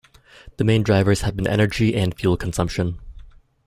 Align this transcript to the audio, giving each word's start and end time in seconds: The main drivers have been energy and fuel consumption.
The 0.57 0.63
main 0.63 0.81
drivers 0.81 1.21
have 1.21 1.35
been 1.35 1.45
energy 1.45 1.95
and 1.95 2.15
fuel 2.17 2.35
consumption. 2.35 2.97